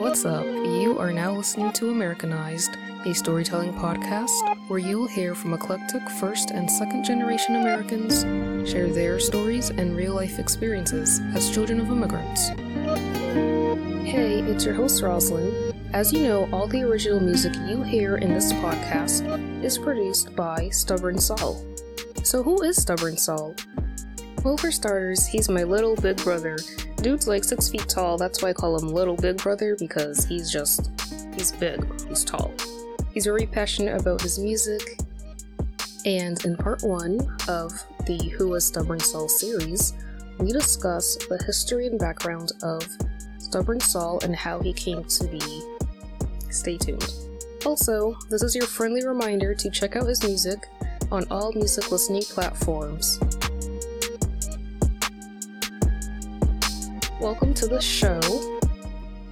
[0.00, 0.46] What's up?
[0.46, 6.00] You are now listening to Amerikinized, a storytelling podcast where you will hear from eclectic
[6.08, 8.22] first and second generation Americans
[8.66, 12.48] share their stories and real life experiences as children of immigrants.
[14.08, 15.74] Hey, it's your host Roslyn.
[15.92, 20.70] As you know, all the original music you hear in this podcast is produced by
[20.70, 21.62] Stubborn Saul.
[22.22, 23.54] So, who is Stubborn Saul?
[24.42, 26.56] Well, for starters, he's my little big brother
[27.02, 28.18] Dude's like six feet tall.
[28.18, 30.90] That's why I call him Little Big Brother because he's just,
[31.34, 32.52] he's big, he's tall.
[33.14, 34.98] He's very passionate about his music.
[36.04, 37.72] And in part one of
[38.06, 39.94] the Who is Stubborn Saul series,
[40.38, 42.86] we discuss the history and background of
[43.38, 45.62] Stubborn Saul and how he came to be.
[46.50, 47.08] Stay tuned.
[47.64, 50.66] Also, this is your friendly reminder to check out his music
[51.10, 53.18] on all music listening platforms.
[57.20, 58.18] Welcome to the show.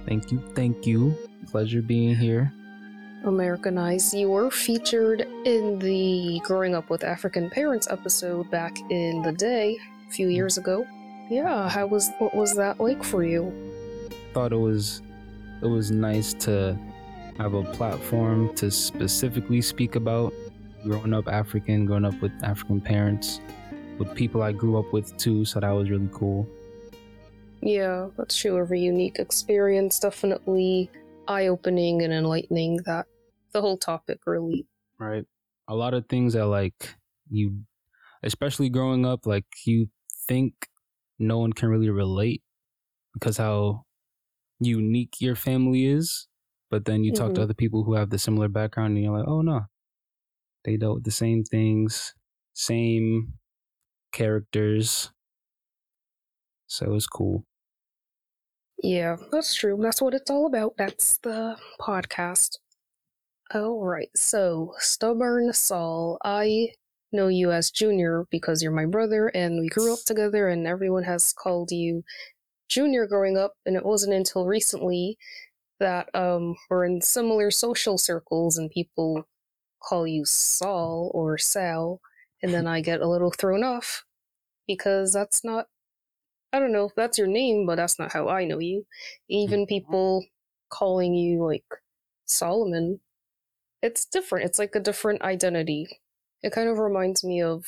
[0.05, 1.17] Thank you, thank you.
[1.49, 2.53] Pleasure being here.
[3.25, 4.15] Amerikinized.
[4.15, 9.75] You were featured in the Growing Up with African Parents episode back in the day,
[10.07, 10.85] a few years ago.
[11.31, 13.51] Yeah, how was what was that like for you?
[14.35, 15.01] Thought it was
[15.63, 16.77] it was nice to
[17.39, 20.31] have a platform to specifically speak about
[20.83, 23.41] growing up African, growing up with African parents,
[23.97, 26.47] with people I grew up with too, so that was really cool.
[27.61, 28.57] Yeah, that's true.
[28.57, 30.89] A unique experience, definitely
[31.27, 32.79] eye opening and enlightening.
[32.85, 33.07] That
[33.53, 34.67] the whole topic really.
[34.99, 35.25] Right.
[35.67, 36.95] A lot of things that like
[37.29, 37.61] you,
[38.23, 39.87] especially growing up, like you
[40.27, 40.53] think
[41.19, 42.41] no one can really relate
[43.13, 43.85] because how
[44.59, 46.27] unique your family is.
[46.71, 47.35] But then you talk mm-hmm.
[47.35, 49.61] to other people who have the similar background and you're like, oh no,
[50.65, 52.13] they dealt with the same things,
[52.53, 53.33] same
[54.11, 55.11] characters.
[56.67, 57.45] So it was cool.
[58.81, 59.77] Yeah, that's true.
[59.81, 60.75] That's what it's all about.
[60.77, 62.57] That's the podcast.
[63.53, 64.09] All right.
[64.15, 66.69] So, Stubborn Saul, I
[67.11, 71.03] know you as Junior because you're my brother and we grew up together and everyone
[71.03, 72.03] has called you
[72.69, 75.17] Junior growing up and it wasn't until recently
[75.79, 79.25] that um we're in similar social circles and people
[79.81, 81.99] call you Saul or Sal
[82.43, 84.03] and then I get a little thrown off
[84.67, 85.65] because that's not
[86.51, 88.85] I don't know if that's your name, but that's not how I know you.
[89.29, 89.69] Even mm-hmm.
[89.69, 90.25] people
[90.69, 91.65] calling you like
[92.25, 92.99] Solomon,
[93.81, 94.45] it's different.
[94.45, 95.99] It's like a different identity.
[96.41, 97.65] It kind of reminds me of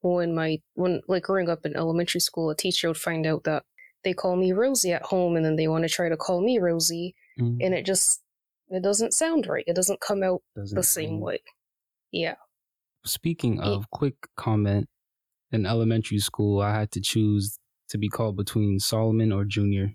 [0.00, 3.64] when my when like growing up in elementary school, a teacher would find out that
[4.04, 6.58] they call me Rosie at home, and then they want to try to call me
[6.58, 7.58] Rosie, mm-hmm.
[7.60, 8.20] and it just
[8.68, 9.64] it doesn't sound right.
[9.66, 11.40] It doesn't come out doesn't the same way.
[12.12, 12.36] Yeah.
[13.04, 14.88] Speaking of, quick comment.
[15.52, 17.58] In elementary school, I had to choose
[17.94, 19.94] to be called between Solomon or Junior.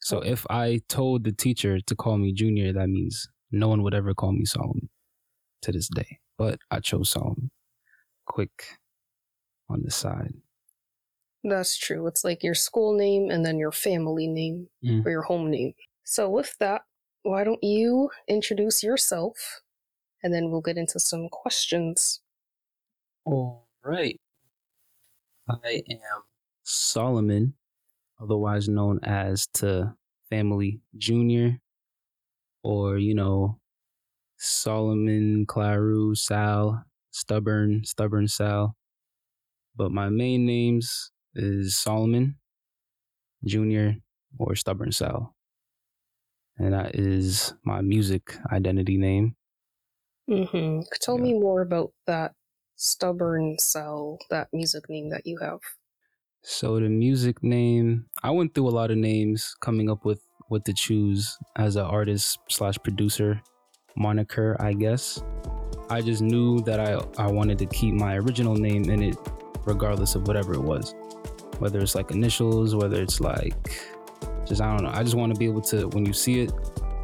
[0.00, 0.22] So oh.
[0.22, 4.12] if I told the teacher to call me Junior, that means no one would ever
[4.12, 4.88] call me Solomon
[5.62, 6.18] to this day.
[6.36, 7.52] But I chose Solomon.
[8.26, 8.64] Quick
[9.70, 10.34] on the side.
[11.44, 12.08] That's true.
[12.08, 15.06] It's like your school name and then your family name mm.
[15.06, 15.74] or your home name.
[16.02, 16.82] So with that,
[17.22, 19.62] why don't you introduce yourself
[20.24, 22.20] and then we'll get into some questions.
[23.24, 24.20] All right.
[25.48, 26.24] I am
[26.64, 27.54] Solomon,
[28.20, 29.94] otherwise known as to
[30.30, 31.60] family Junior,
[32.62, 33.60] or you know,
[34.38, 38.76] Solomon, Claru, Sal, Stubborn, Stubborn Sal.
[39.76, 42.36] But my main names is Solomon,
[43.44, 43.96] Junior,
[44.38, 45.34] or Stubborn Sal.
[46.56, 49.36] And that is my music identity name.
[50.30, 50.82] Mm-hmm.
[51.00, 51.22] Tell yeah.
[51.22, 52.32] me more about that
[52.76, 55.60] Stubborn Sal, that music name that you have.
[56.46, 60.66] So the music name, I went through a lot of names coming up with what
[60.66, 63.40] to choose as an artist slash producer
[63.96, 65.22] moniker, I guess.
[65.88, 69.16] I just knew that I, I wanted to keep my original name in it
[69.64, 70.94] regardless of whatever it was.
[71.60, 73.80] Whether it's like initials, whether it's like
[74.44, 74.92] just I don't know.
[74.92, 76.52] I just want to be able to when you see it,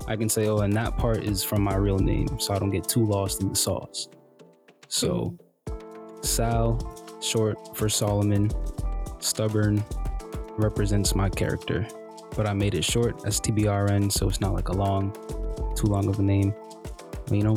[0.07, 2.71] I can say, oh, and that part is from my real name, so I don't
[2.71, 4.11] get too lost in the sauce.
[4.89, 5.35] So
[5.67, 6.23] mm-hmm.
[6.23, 8.51] Sal, short for Solomon,
[9.21, 9.85] stubborn
[10.57, 11.87] represents my character,
[12.37, 15.13] but I made it short as TBRN, so it's not like a long,
[15.77, 16.55] too long of a name.
[17.31, 17.57] You know?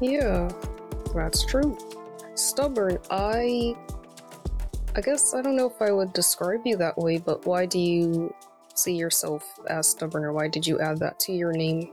[0.00, 0.50] Yeah,
[1.14, 1.76] that's true.
[2.34, 3.76] Stubborn, I.
[4.96, 7.80] I guess I don't know if I would describe you that way, but why do
[7.80, 8.32] you
[8.74, 11.92] see yourself as stubborn, or why did you add that to your name?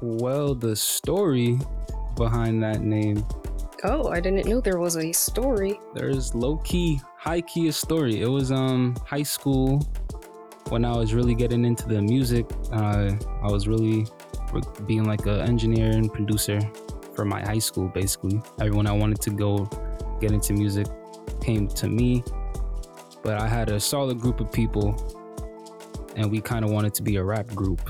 [0.00, 1.58] Well, the story
[2.16, 3.26] behind that name.
[3.82, 5.80] Oh, I didn't know there was a story.
[5.94, 8.22] There's low key high key a story.
[8.22, 9.80] It was um high school.
[10.68, 13.10] when I was really getting into the music, uh,
[13.42, 14.06] I was really
[14.86, 16.60] being like an engineer and producer
[17.14, 17.88] for my high school.
[17.88, 19.68] Basically, everyone I wanted to go
[20.20, 20.86] get into music
[21.40, 22.22] came to me,
[23.22, 24.94] but I had a solid group of people,
[26.16, 27.80] and we kind of wanted to be a rap group.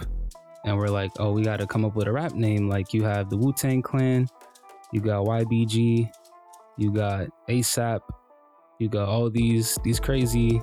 [0.65, 2.69] And we're like, oh, we got to come up with a rap name.
[2.69, 4.29] Like you have the Wu Tang Clan,
[4.93, 6.11] you got YBG,
[6.77, 8.01] you got ASAP,
[8.79, 10.61] you got all these these crazy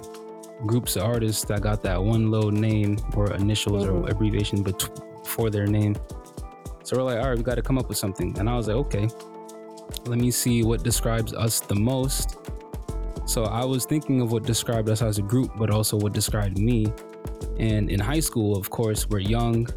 [0.65, 4.06] groups of artists that got that one little name or initials mm-hmm.
[4.06, 5.95] or abbreviation but for their name.
[6.83, 8.38] So we're like, all right, we got to come up with something.
[8.39, 9.07] And I was like, okay,
[10.06, 12.38] let me see what describes us the most.
[13.25, 16.57] So I was thinking of what described us as a group, but also what described
[16.57, 16.88] me.
[17.59, 19.68] And in high school, of course, we're young.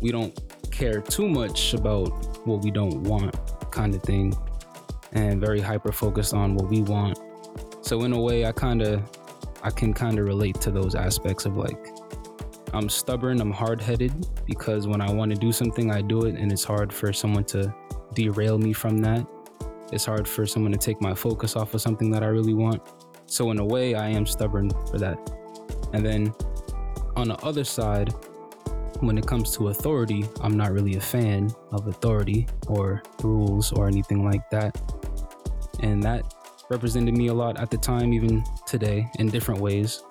[0.00, 0.36] We don't
[0.72, 2.08] care too much about
[2.44, 3.36] what we don't want,
[3.72, 4.34] kind of thing,
[5.12, 7.18] and very hyper focused on what we want.
[7.80, 9.02] So in a way, I kind of,
[9.62, 11.88] I can kind of relate to those aspects of like,
[12.72, 14.12] I'm stubborn, I'm hard headed
[14.46, 17.44] because when I want to do something, I do it, and it's hard for someone
[17.46, 17.74] to
[18.14, 19.26] derail me from that.
[19.92, 22.80] It's hard for someone to take my focus off of something that I really want.
[23.26, 25.18] So, in a way, I am stubborn for that.
[25.92, 26.32] And then
[27.16, 28.14] on the other side,
[29.02, 33.88] when it comes to authority, I'm not really a fan of authority or rules or
[33.88, 34.80] anything like that.
[35.80, 36.32] And that
[36.70, 40.02] represented me a lot at the time, even today, in different ways.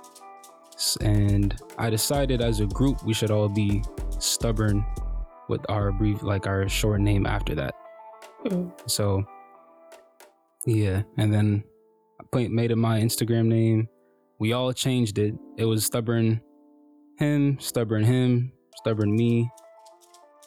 [0.99, 3.81] And I decided as a group we should all be
[4.19, 4.85] stubborn
[5.47, 7.73] with our brief, like our short name after that.
[8.45, 8.71] Mm.
[8.89, 9.23] So,
[10.65, 11.03] yeah.
[11.17, 11.63] And then
[12.33, 13.87] I made it my Instagram name.
[14.37, 15.33] We all changed it.
[15.57, 16.41] It was stubborn
[17.17, 19.49] him, stubborn him, stubborn me.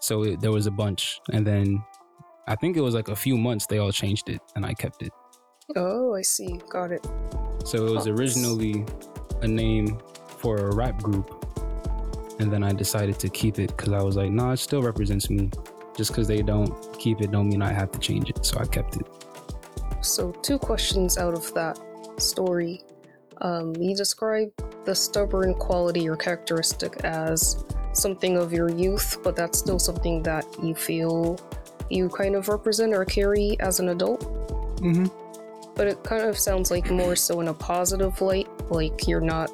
[0.00, 1.20] So it, there was a bunch.
[1.32, 1.82] And then
[2.46, 5.02] I think it was like a few months they all changed it and I kept
[5.02, 5.12] it.
[5.76, 6.60] Oh, I see.
[6.68, 7.06] Got it.
[7.64, 8.84] So it was originally
[9.40, 9.98] a name
[10.38, 11.40] for a rap group.
[12.38, 15.30] And then I decided to keep it because I was like, nah, it still represents
[15.30, 15.50] me.
[15.96, 18.44] Just because they don't keep it don't mean I have to change it.
[18.44, 19.06] So I kept it.
[20.02, 21.78] So two questions out of that
[22.18, 22.82] story.
[23.40, 24.52] Um, you describe
[24.84, 27.64] the stubborn quality or characteristic as
[27.96, 31.38] something of your youth, but that's still something that you feel
[31.90, 34.20] you kind of represent or carry as an adult.
[34.80, 35.06] Mm-hmm.
[35.74, 39.50] But it kind of sounds like more so in a positive light, like you're not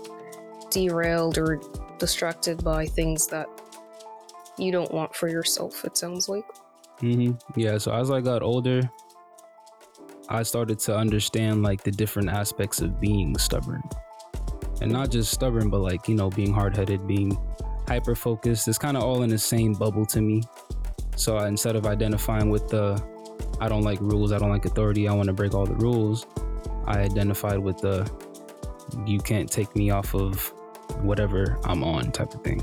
[0.71, 1.61] derailed or
[1.99, 3.49] distracted by things that
[4.59, 6.45] you don't want for yourself, it sounds like.
[7.01, 7.33] Mm-hmm.
[7.59, 8.89] Yeah, so as I got older,
[10.29, 13.83] I started to understand like the different aspects of being stubborn.
[14.83, 17.37] And not just stubborn, but like, you know, being hard headed, being
[17.91, 18.69] hyper focused.
[18.69, 20.45] It's kind of all in the same bubble to me.
[21.17, 23.03] So I, instead of identifying with the,
[23.61, 26.25] I don't like rules, I don't like authority, I want to break all the rules,
[26.87, 28.09] I identified with the,
[29.07, 30.53] you can't take me off of
[31.03, 32.63] whatever I'm on type of thing.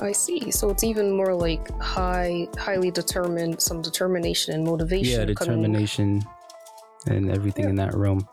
[0.00, 0.50] I see.
[0.50, 5.18] So it's even more like high, highly determined, some determination and motivation.
[5.18, 6.20] Yeah, determination
[7.06, 7.24] coming.
[7.24, 7.70] and everything yeah.
[7.70, 8.28] in that realm.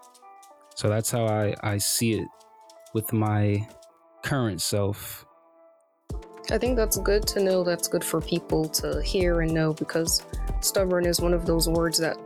[0.76, 2.28] So that's how I I see it
[2.94, 3.66] with my
[4.22, 5.25] current self.
[6.52, 7.64] I think that's good to know.
[7.64, 10.22] That's good for people to hear and know because
[10.62, 12.18] stubborn is one of those words that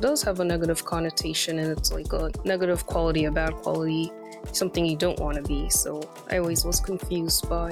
[0.00, 4.10] does have a negative connotation and it's like a negative quality, a bad quality,
[4.52, 5.70] something you don't want to be.
[5.70, 7.70] So I always was confused by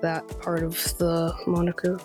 [0.00, 1.98] that part of the moniker.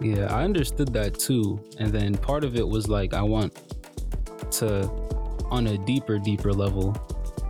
[0.00, 1.60] Yeah, I understood that too.
[1.78, 3.58] And then part of it was like, I want
[4.52, 4.88] to,
[5.50, 6.96] on a deeper, deeper level,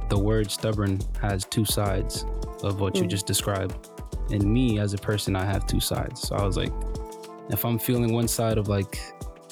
[0.09, 2.25] the word stubborn has two sides
[2.63, 3.03] of what mm.
[3.03, 3.91] you just described.
[4.31, 6.23] And me as a person, I have two sides.
[6.29, 6.73] So I was like,
[7.51, 9.01] if I'm feeling one side of like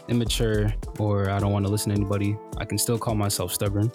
[0.08, 3.90] immature or I don't want to listen to anybody, I can still call myself stubborn.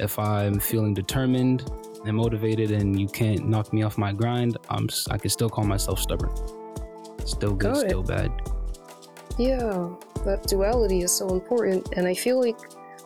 [0.00, 1.70] If I'm feeling determined
[2.04, 5.64] and motivated and you can't knock me off my grind, I'm I can still call
[5.64, 6.34] myself stubborn.
[7.24, 8.30] Still good, still bad.
[9.38, 9.88] Yeah,
[10.24, 12.58] that duality is so important and I feel like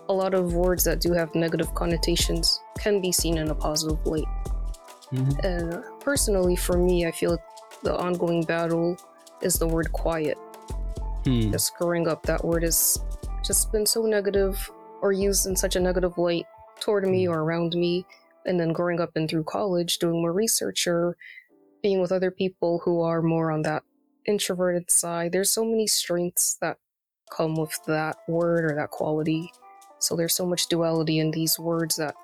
[0.09, 4.05] a lot of words that do have negative connotations can be seen in a positive
[4.07, 4.25] light.
[5.13, 5.47] Mm-hmm.
[5.47, 7.41] And personally, for me, I feel like
[7.83, 8.97] the ongoing battle
[9.43, 10.37] is the word quiet.
[11.25, 11.51] Hmm.
[11.51, 13.03] Just growing up, that word has
[13.45, 16.47] just been so negative or used in such a negative light
[16.81, 17.33] toward me hmm.
[17.33, 18.05] or around me
[18.49, 21.17] and then growing up and through college doing more research or
[21.83, 23.83] being with other people who are more on that
[24.27, 26.79] introverted side there's so many strengths that
[27.31, 29.51] come with that word or that quality
[29.99, 32.15] so there's so much duality in these words that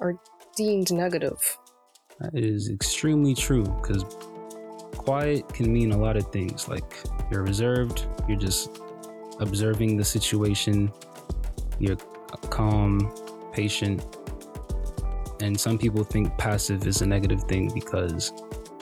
[0.00, 0.14] are
[0.56, 1.58] deemed negative
[2.20, 4.04] that is extremely true because
[4.96, 6.98] quiet can mean a lot of things like
[7.30, 8.70] you're reserved you're just
[9.40, 10.92] observing the situation
[11.78, 11.96] you're
[12.50, 13.12] calm
[13.52, 14.04] patient
[15.42, 18.32] And some people think passive is a negative thing because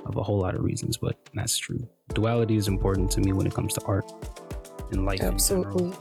[0.07, 1.87] of a whole lot of reasons, but that's true.
[2.14, 4.11] Duality is important to me when it comes to art
[4.90, 5.21] and life.
[5.21, 5.92] Absolutely.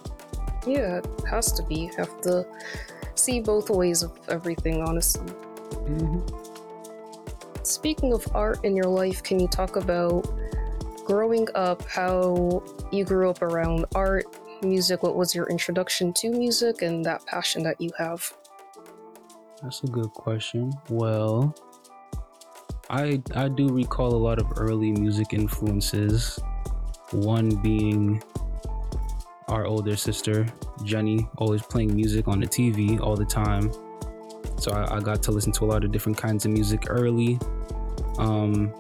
[0.65, 1.75] Yeah, it has to be.
[1.75, 2.45] You have to
[3.15, 5.27] see both ways of everything, honestly.
[5.27, 6.46] Mm-hmm.
[7.67, 10.25] Speaking of art in your life, can you talk about
[11.03, 14.25] growing up, how you grew up around art,
[14.63, 15.03] music?
[15.03, 18.33] What was your introduction to music and that passion that you have?
[19.61, 20.71] That's a good question.
[20.89, 21.53] Well,
[22.89, 26.39] I I do recall a lot of early music influences.
[27.11, 28.23] One being
[29.49, 30.45] our older sister,
[30.85, 33.69] Jenny, always playing music on the TV all the time.
[34.59, 37.39] So I, I got to listen to a lot of different kinds of music early.
[38.17, 38.73] Um,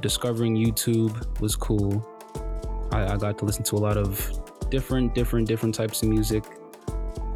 [0.00, 2.04] discovering YouTube was cool.
[2.92, 4.30] I, I got to listen to a lot of
[4.70, 6.44] different, different, different types of music.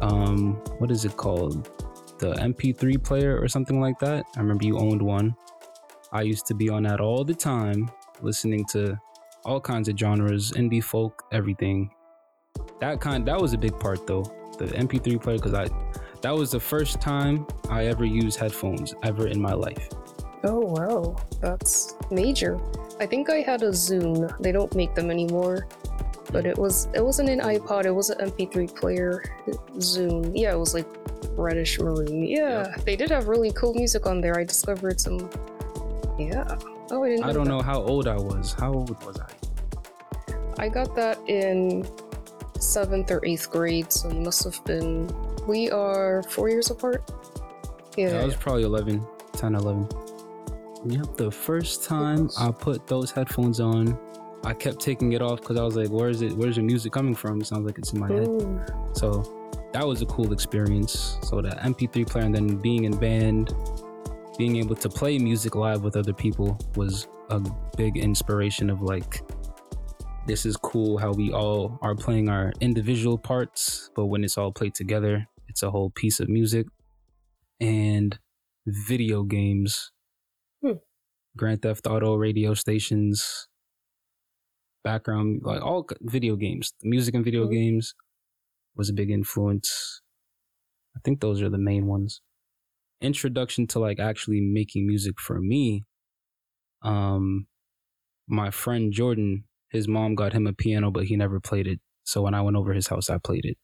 [0.01, 1.69] Um, what is it called?
[2.19, 4.25] The MP3 player or something like that.
[4.35, 5.35] I remember you owned one.
[6.11, 7.89] I used to be on that all the time,
[8.21, 8.99] listening to
[9.45, 11.89] all kinds of genres, indie folk, everything.
[12.79, 14.23] That kind that was a big part though.
[14.57, 15.67] The MP3 player because I
[16.23, 19.87] that was the first time I ever used headphones ever in my life.
[20.43, 22.59] Oh wow, that's major.
[22.99, 24.35] I think I had a Zune.
[24.41, 25.67] They don't make them anymore.
[26.31, 29.23] But it was it wasn't an iPod, it was an MP3 player.
[29.77, 30.31] Zune.
[30.33, 30.87] Yeah, it was like
[31.37, 32.23] reddish maroon.
[32.25, 32.85] Yeah, Yep.
[32.85, 34.37] they did have really cool music on there.
[34.39, 35.29] I discovered some
[36.17, 36.57] Yeah.
[36.91, 37.49] Oh I didn't I don't that.
[37.49, 38.53] know how old I was.
[38.53, 39.31] How old was I?
[40.57, 41.87] I got that in
[42.59, 45.09] seventh or eighth grade, so you must have been.
[45.47, 47.09] We are four years apart.
[47.97, 49.87] Yeah, Yeah, I was probably 11, 10, 11.
[50.85, 53.97] Yep, the first time I put those headphones on,
[54.43, 56.33] I kept taking it off because I was like, "Where is it?
[56.33, 58.27] Where's the music coming from?" It sounds like it's in my head.
[58.93, 59.23] So
[59.71, 61.17] that was a cool experience.
[61.23, 63.55] So the MP3 player and then being in band,
[64.37, 67.39] being able to play music live with other people was a
[67.77, 69.21] big inspiration of like
[70.25, 74.51] this is cool how we all are playing our individual parts, but when it's all
[74.51, 76.65] played together, it's a whole piece of music.
[77.61, 78.17] And
[78.65, 79.91] video games.
[80.63, 80.79] Hmm.
[81.37, 83.47] Grand Theft Auto radio stations,
[84.83, 87.51] background like all video games, music and video Mhm.
[87.51, 87.93] games
[88.75, 90.01] was a big influence.
[90.95, 92.21] I think those are the main ones.
[93.01, 95.85] Introduction to like actually making music for me.
[96.81, 97.47] Um,
[98.27, 101.79] my friend Jordan, his mom got him a piano, but he never played it.
[102.05, 103.57] So when I went over his house, I played it.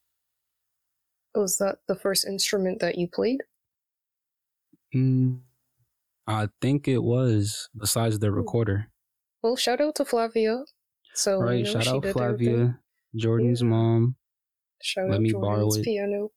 [1.40, 3.40] Was that the first instrument that you played?
[4.94, 5.40] Mm,
[6.28, 7.70] I think it was.
[7.78, 8.36] Besides the Hmm.
[8.36, 8.92] recorder,
[9.42, 10.66] Well, shout out to Flavia.
[11.14, 11.66] So right?
[11.66, 12.78] Shout out Flavia, everything.
[13.16, 13.68] Jordan's Yeah.
[13.70, 14.18] mom.
[14.82, 15.84] Shout Let out me borrow Jordan's it.
[15.86, 16.32] piano.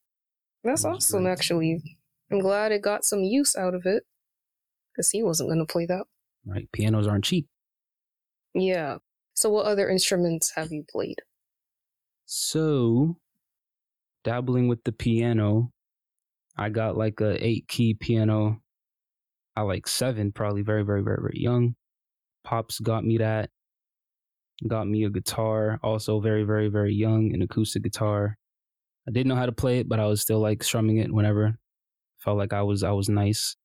[0.62, 1.32] That's awesome, great.
[1.32, 1.98] actually.
[2.30, 4.04] I'm glad it got some use out of it,
[4.92, 6.06] because he wasn't gonna play that.
[6.46, 6.70] Right?
[6.70, 7.48] Pianos aren't cheap.
[8.54, 8.98] Yeah.
[9.34, 11.22] So, what other instruments have you played?
[12.24, 13.18] So,
[14.24, 15.70] dabbling with the piano,
[16.56, 18.60] I got like a eight key piano.
[19.56, 21.74] I like seven, probably very, very, very, very young.
[22.44, 23.50] Pops got me that.
[24.66, 28.36] Got me a guitar, also very, very, very young, an acoustic guitar.
[29.08, 31.58] I didn't know how to play it, but I was still like strumming it whenever.
[32.18, 33.56] Felt like I was I was nice.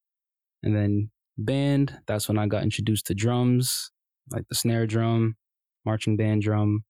[0.63, 3.91] And then band, that's when I got introduced to drums,
[4.31, 5.35] like the snare drum,
[5.85, 6.83] marching band drum,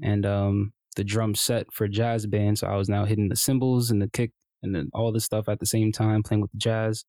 [0.00, 2.58] and um the drum set for jazz band.
[2.58, 5.48] So I was now hitting the cymbals and the kick and then all this stuff
[5.48, 7.04] at the same time, playing with the jazz.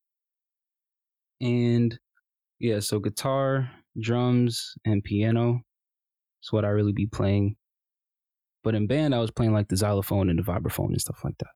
[1.41, 1.97] And
[2.59, 5.61] yeah, so guitar, drums, and piano
[6.43, 7.55] is what I really be playing.
[8.63, 11.37] But in band, I was playing like the xylophone and the vibraphone and stuff like
[11.39, 11.47] that.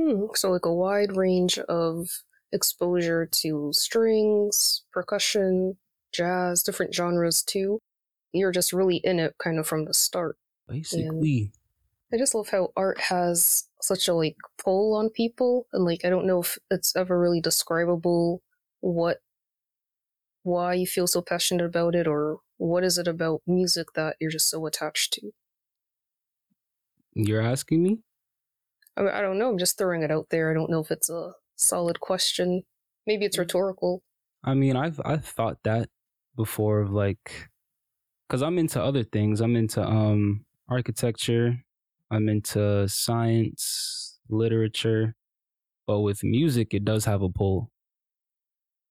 [0.00, 0.26] Hmm.
[0.34, 2.08] So, like a wide range of
[2.52, 5.76] exposure to strings, percussion,
[6.12, 7.80] jazz, different genres too.
[8.32, 10.36] You're just really in it kind of from the start.
[10.70, 11.52] Basically,
[12.12, 16.10] I just love how art has such a like pull on people and like I
[16.10, 18.42] don't know if it's ever really describable
[18.80, 19.18] what
[20.42, 24.30] why you feel so passionate about it or what is it about music that you're
[24.30, 25.30] just so attached to.
[27.14, 27.98] you're asking me?
[28.96, 30.50] I, mean, I don't know, I'm just throwing it out there.
[30.50, 32.62] I don't know if it's a solid question.
[33.06, 34.02] Maybe it's rhetorical.
[34.42, 35.88] I mean, I've I've thought that
[36.36, 37.50] before of like,
[38.28, 39.40] cause I'm into other things.
[39.40, 41.62] I'm into um architecture.
[42.10, 45.14] I'm into science, literature,
[45.86, 47.72] but with music, it does have a pull.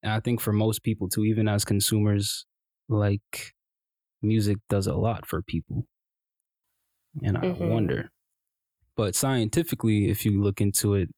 [0.03, 2.45] And I think for most people too, even as consumers,
[2.87, 3.53] like
[4.21, 5.87] music does a lot for people.
[7.23, 7.59] And I Mhm.
[7.59, 8.09] wonder.
[8.95, 11.09] But scientifically, if you look into it,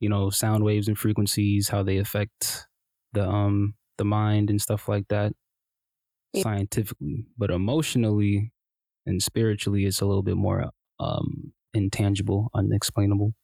[0.00, 2.68] you know, sound waves and frequencies, how they affect
[3.12, 5.34] the um the mind and stuff like that
[6.32, 6.42] Yeah.
[6.42, 7.26] scientifically.
[7.36, 8.52] But emotionally
[9.06, 13.34] and spiritually it's a little bit more um intangible, unexplainable.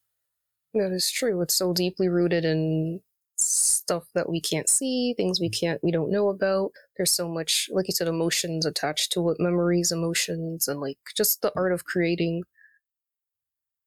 [0.75, 1.41] That is true.
[1.41, 3.01] It's so deeply rooted in
[3.37, 6.73] stuff that we can't see, things we can't, we don't know about.
[6.97, 11.41] There's so much, like you said, emotions attached to it, memories, emotions, and like just
[11.41, 12.43] the art of creating.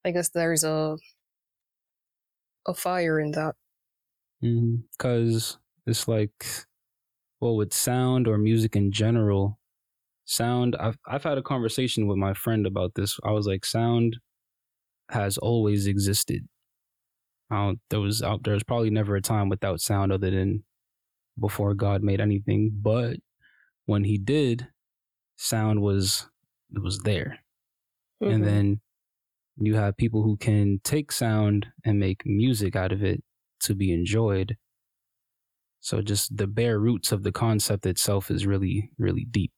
[0.03, 0.97] I guess there's a
[2.65, 3.55] a fire in that.
[4.41, 6.45] Because it's like,
[7.39, 9.59] well, with sound or music in general,
[10.31, 10.75] sound.
[10.77, 13.19] I've I've had a conversation with my friend about this.
[13.23, 14.19] I was like, sound
[15.09, 16.47] has always existed.
[17.49, 20.63] Don't, there was out there was probably never a time without sound other than
[21.39, 22.71] before God made anything.
[22.73, 23.17] But
[23.85, 24.67] when He did,
[25.37, 26.29] sound was
[26.75, 27.39] it was there.
[28.21, 28.45] and Mhm.
[28.45, 28.81] then
[29.57, 33.23] you have people who can take sound and make music out of it
[33.61, 34.57] to be enjoyed
[35.81, 39.51] so just the bare roots of the concept itself is really really deep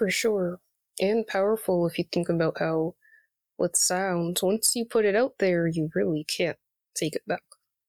[0.00, 0.60] For sure.
[0.98, 2.94] And powerful if you think about how,
[3.58, 6.56] with sound, once you put it out there, you really can't
[6.94, 7.42] take it back.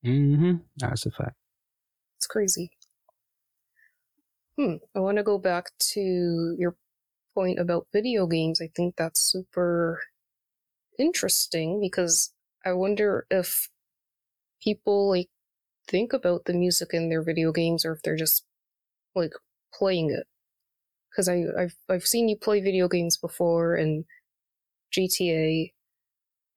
[0.04, 1.38] mm-hmm that's a fact
[2.18, 2.72] It's crazy.
[4.58, 4.76] Hmm.
[4.94, 6.76] I want to go back to your
[7.34, 8.60] point about video games.
[8.60, 10.02] I think that's super
[11.00, 12.34] interesting because
[12.66, 13.70] I wonder if
[14.62, 15.30] people like
[15.88, 18.44] think about the music in their video games or if they're just
[19.16, 19.32] like
[19.74, 20.28] playing it.
[21.12, 24.06] Because I I've I've seen you play video games before and
[24.94, 25.74] GTA,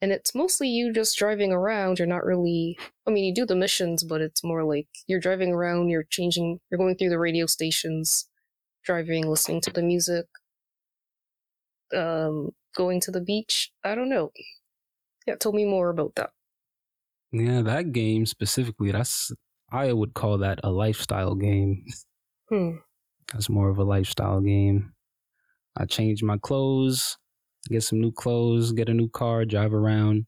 [0.03, 1.99] and it's mostly you just driving around.
[1.99, 5.53] You're not really I mean, you do the missions, but it's more like you're driving
[5.53, 8.29] around, you're changing, you're going through the radio stations,
[8.85, 10.27] driving, listening to the music,
[11.95, 13.73] um, going to the beach.
[13.85, 14.33] I don't know.
[15.27, 16.31] Yeah, tell me more about that.
[17.33, 19.33] yeah that game specifically that's
[19.71, 21.85] i would call that a lifestyle game
[22.49, 22.77] Hmm.
[23.33, 24.93] That's more of a lifestyle game
[25.77, 27.19] i change my clothes
[27.69, 30.27] get some new clothes get a new car drive around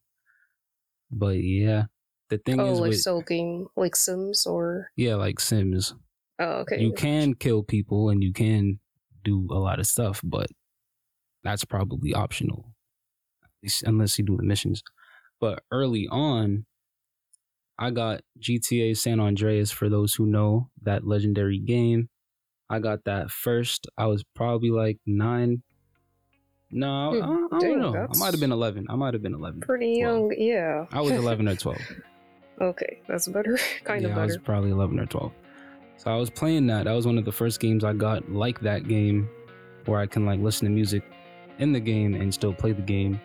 [1.11, 1.83] but yeah
[2.29, 5.93] the thing Oh, is like with, cell game, like Sims, or yeah like sims
[6.39, 6.81] oh, okay.
[6.81, 8.79] you can kill people and you can
[9.23, 10.47] do a lot of stuff, but
[11.43, 12.73] that's probably optional,
[13.83, 14.81] unless you do the missions.
[15.39, 16.65] But early on,
[17.77, 22.09] I got GTA San Andreas for those who know that legendary game.
[22.69, 23.87] I got that first.
[23.97, 25.61] I was probably like nine.
[26.69, 27.95] No, Hmm, I, I don't know.
[28.13, 28.87] I might have been 11.
[28.89, 29.61] I might have been 11.
[29.61, 30.85] Pretty Well, young, yeah.
[30.91, 31.77] I was 11 or 12.
[32.61, 33.57] okay, that's better.
[33.85, 34.11] kind of.
[34.11, 35.31] yeah, of I was probably 11 or 12.
[35.95, 36.83] So I was playing that.
[36.83, 39.29] That was one of the first games I got like that game
[39.85, 41.03] where I can like listen to music
[41.59, 43.19] in the game and still play the game.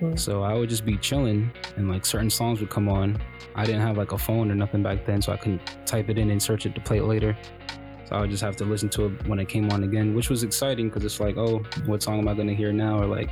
[0.00, 0.18] Mm.
[0.18, 3.20] So I would just be chilling and like certain songs would come on.
[3.56, 6.16] I didn't have like a phone or nothing back then, so I couldn't type it
[6.18, 7.36] in and search it to play it later.
[8.10, 10.30] So I would just have to listen to it when it came on again, which
[10.30, 12.98] was exciting because it's like, oh, what song am I going to hear now?
[13.00, 13.30] Or like,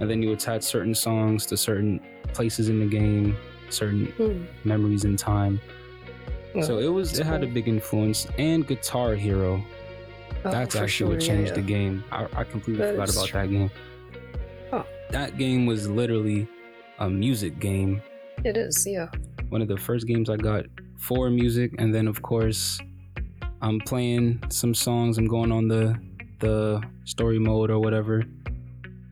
[0.00, 2.00] and then you attach certain songs to certain
[2.32, 3.36] places in the game,
[3.68, 4.44] certain Hmm.
[4.66, 5.60] memories in time.
[6.54, 9.62] Yeah, So it was it had a big influence and Guitar Hero.
[10.44, 12.02] Oh, That's actually what sure, yeah, changed the game.
[12.10, 13.40] I, I completely That forgot about true.
[13.42, 13.70] that game.
[14.70, 14.84] Huh.
[15.10, 16.48] That game was literally
[16.98, 18.00] a music game.
[18.44, 19.08] It is, yeah.
[19.50, 20.64] One of the first games I got
[20.96, 22.78] for music, and then of course
[23.60, 25.18] I'm playing some songs.
[25.18, 25.98] I'm going on the
[26.40, 28.22] the story mode or whatever,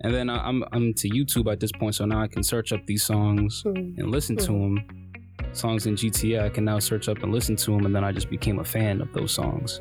[0.02, 2.72] and then I, I'm I'm to YouTube at this point, so now I can search
[2.72, 3.76] up these songs Hmm.
[3.98, 4.76] and listen to Mhm.
[4.76, 5.12] them.
[5.52, 8.12] Songs in GTA, I can now search up and listen to them, and then I
[8.12, 9.78] just became a fan of those songs.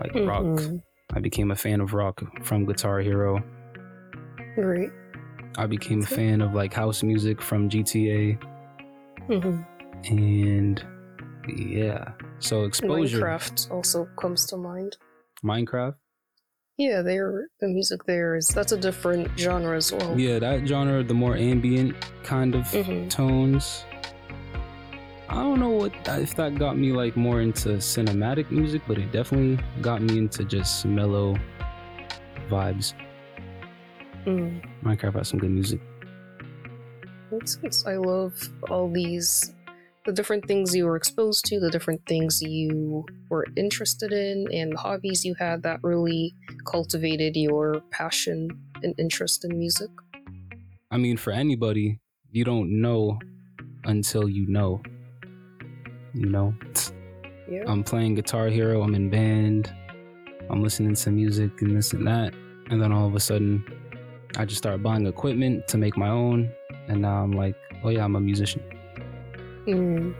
[0.00, 0.82] Like rock, Mhm.
[1.14, 3.42] I became a fan of rock from Guitar Hero.
[4.54, 4.90] Great.
[5.58, 8.38] I became a fan of like house music from GTA,
[9.26, 9.60] hmm
[10.08, 10.84] and
[11.56, 13.20] yeah, so exposure.
[13.20, 14.96] Minecraft also comes to mind.
[15.44, 15.94] Minecraft.
[16.78, 20.18] Yeah, they're the music there is that's a different genre as well.
[20.18, 23.08] Yeah, that genre, the more ambient kind of Mhm.
[23.08, 23.84] tones.
[25.28, 29.10] I don't know what if that got me like more into cinematic music, but it
[29.10, 31.34] definitely got me into just mellow
[32.48, 32.92] vibes.
[34.26, 34.62] Mm.
[34.84, 35.80] Minecraft has some good music.
[37.32, 37.86] Makes sense.
[37.86, 38.34] I love
[38.70, 39.52] all these
[40.06, 44.72] the different things you were exposed to, the different things you were interested in, and
[44.72, 46.32] the hobbies you had that really
[46.64, 48.48] cultivated your passion
[48.82, 49.90] and interest in music.
[50.92, 51.98] I mean, for anybody,
[52.30, 53.18] you don't know
[53.84, 54.80] until you know.
[56.14, 56.54] You know,
[57.50, 57.64] Yeah.
[57.66, 59.72] I'm playing Guitar Hero, I'm in band,
[60.48, 62.32] I'm listening to music and this and that.
[62.70, 63.64] And then all of a sudden,
[64.36, 66.50] I just start buying equipment to make my own.
[66.88, 68.62] And now I'm like, oh yeah, I'm a musician.
[69.66, 70.14] Mm.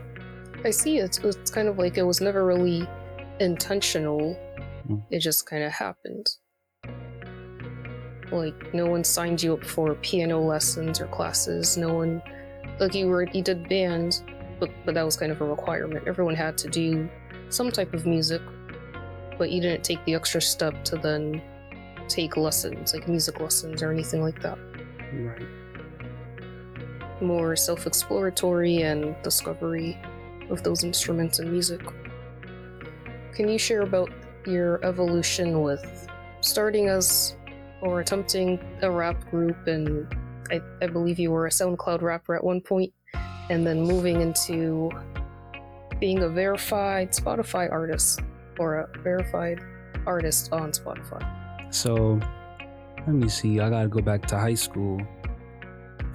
[0.65, 0.97] I see.
[0.97, 2.87] It's it's kind of like it was never really
[3.39, 4.37] intentional.
[4.89, 5.03] Mm.
[5.11, 6.27] It just kind of happened.
[8.31, 11.77] Like no one signed you up for piano lessons or classes.
[11.77, 12.21] No one,
[12.79, 14.23] like you were you did band,
[14.59, 16.07] but but that was kind of a requirement.
[16.07, 17.09] Everyone had to do
[17.49, 18.41] some type of music,
[19.37, 21.41] but you didn't take the extra step to then
[22.09, 24.57] take lessons, like music lessons or anything like that.
[25.13, 25.45] Right.
[27.21, 29.99] More self-exploratory and discovery
[30.49, 31.81] of those instruments and music.
[33.33, 34.11] Can you share about
[34.45, 36.07] your evolution with
[36.41, 37.35] starting as
[37.81, 40.07] or attempting a rap group and
[40.49, 42.93] I, I believe you were a SoundCloud rapper at one point
[43.49, 44.89] and then moving into
[45.99, 48.21] being a verified Spotify artist
[48.59, 49.59] or a verified
[50.05, 51.23] artist on Spotify.
[51.73, 52.19] So
[52.99, 53.59] let me see.
[53.59, 55.01] I gotta go back to high school.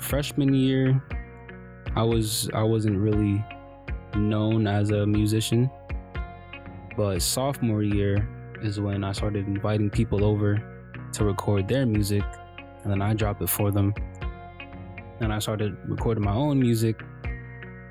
[0.03, 1.03] Freshman year,
[1.95, 3.43] I was I wasn't really
[4.17, 5.71] known as a musician.
[6.97, 8.29] But sophomore year
[8.63, 10.63] is when I started inviting people over
[11.13, 12.23] to record their music
[12.83, 13.95] and then I drop it for them.
[15.21, 17.01] And I started recording my own music.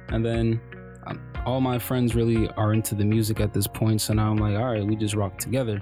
[0.10, 0.60] And then
[1.08, 4.02] um, all my friends really are into the music at this point.
[4.02, 5.82] So now I'm like, all right, we just rock together.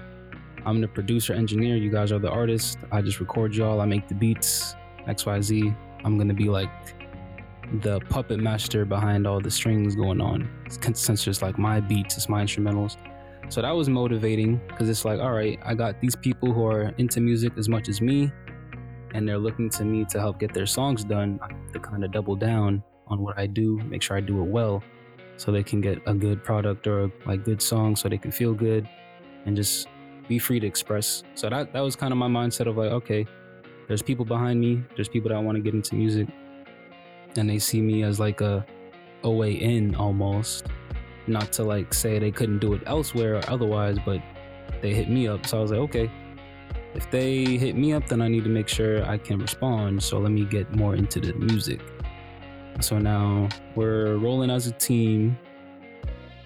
[0.65, 1.75] I'm the producer, engineer.
[1.75, 2.77] You guys are the artists.
[2.91, 3.81] I just record y'all.
[3.81, 4.75] I make the beats,
[5.07, 5.75] XYZ.
[6.03, 6.69] I'm to be like
[7.81, 10.49] the puppet master behind all the strings going on.
[10.93, 12.97] Since it's like my beats, it's my instrumentals.
[13.49, 16.93] So that was motivating because it's like, all right, I got these people who are
[16.97, 18.31] into music as much as me,
[19.13, 21.39] and they're looking to me to help get their songs done.
[21.73, 24.83] To kind of double down on what I do, make sure I do it well,
[25.37, 28.53] so they can get a good product or like good song, so they can feel
[28.53, 28.87] good,
[29.45, 29.87] and just
[30.27, 31.23] be free to express.
[31.33, 33.25] So that that was kind of my mindset of like, okay,
[33.89, 36.29] there's people behind me, there's people that want to get into music,
[37.35, 38.65] and they see me as like a
[39.23, 40.67] a way in almost
[41.27, 44.21] not to like say they couldn't do it elsewhere or otherwise, but
[44.81, 45.45] they hit me up.
[45.45, 46.11] So I was like, okay,
[46.95, 50.01] if they hit me up, then I need to make sure I can respond.
[50.01, 51.81] So let me get more into the music.
[52.81, 55.37] So now we're rolling as a team.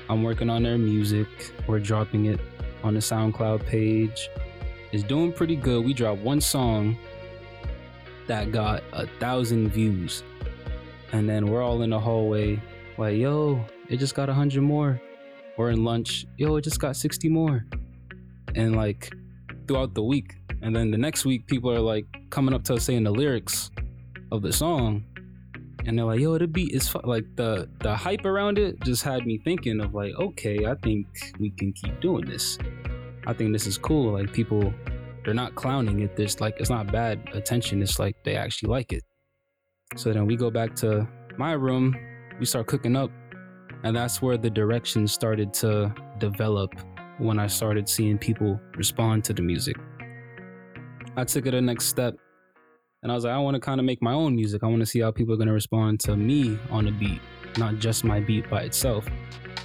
[0.09, 1.27] I'm working on their music.
[1.67, 2.39] We're dropping it
[2.83, 4.29] on the SoundCloud page.
[4.91, 5.85] It's doing pretty good.
[5.85, 6.97] We dropped one song
[8.27, 10.23] that got a thousand views.
[11.11, 12.61] And then we're all in the hallway,
[12.97, 14.99] like, yo, it just got a 100 more.
[15.57, 17.65] We're in lunch, yo, it just got 60 more.
[18.55, 19.13] And like
[19.67, 20.35] throughout the week.
[20.61, 23.69] And then the next week, people are like coming up to us saying the lyrics
[24.31, 25.05] of the song.
[25.85, 27.01] And they're like, yo, the beat is fu-.
[27.03, 31.07] like the the hype around it just had me thinking of like, okay, I think
[31.39, 32.57] we can keep doing this.
[33.27, 34.13] I think this is cool.
[34.13, 34.73] Like people,
[35.23, 36.15] they're not clowning it.
[36.15, 37.81] There's like it's not bad attention.
[37.81, 39.03] It's like they actually like it.
[39.95, 41.07] So then we go back to
[41.37, 41.95] my room.
[42.39, 43.11] We start cooking up
[43.83, 46.73] and that's where the direction started to develop
[47.19, 49.75] when I started seeing people respond to the music.
[51.15, 52.15] I took it a next step
[53.03, 54.63] and I was like, I want to kind of make my own music.
[54.63, 57.21] I want to see how people are going to respond to me on a beat,
[57.57, 59.05] not just my beat by itself.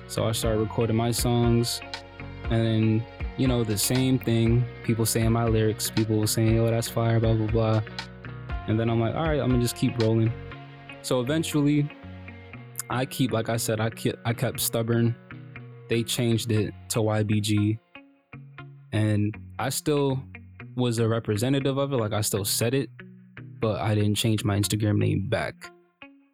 [0.08, 1.80] So I started recording my songs
[2.50, 3.04] and then,
[3.38, 4.66] you know, the same thing.
[4.82, 7.82] People saying my lyrics, people saying, oh, that's fire, blah, blah, blah.
[8.66, 10.32] And then I'm like, all right, I'm to just keep rolling.
[11.02, 11.88] So eventually,
[12.90, 15.14] I keep, like I said, I kept, I kept stubborn.
[15.88, 17.78] They changed it to YBG,
[18.92, 20.22] and I still
[20.76, 21.96] was a representative of it.
[21.96, 22.90] Like I still said it,
[23.60, 25.54] but I didn't change my Instagram name back.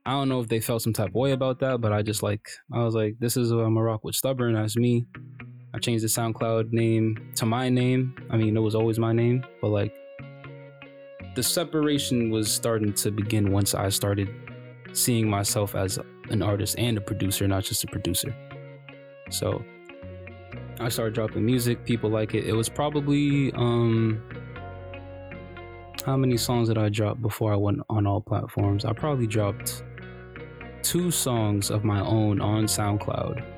[0.07, 2.23] I don't know if they felt some type of way about that, but I just
[2.23, 4.55] like I was like, this is I'm a rock with stubborn.
[4.55, 5.07] That's me.
[5.75, 8.15] I changed the SoundCloud name to my name.
[8.31, 9.93] I mean, it was always my name, but like
[11.35, 14.29] the separation was starting to begin once I started
[14.93, 15.99] seeing myself as
[16.31, 18.33] an artist and a producer, not just a producer.
[19.31, 19.65] So
[20.79, 21.85] I started dropping music.
[21.85, 22.45] People like it.
[22.45, 24.23] It was probably um
[26.07, 28.85] how many songs did I drop before I went on all platforms?
[28.85, 29.83] I probably dropped
[30.85, 33.54] two songs of my own on SoundCloud.